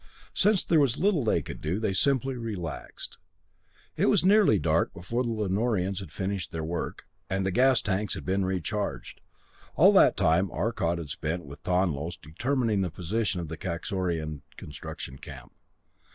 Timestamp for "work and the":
6.63-7.51